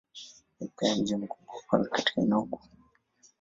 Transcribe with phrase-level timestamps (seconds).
[0.59, 2.59] Ni pia mji mkubwa wa kwanza katika eneo huu.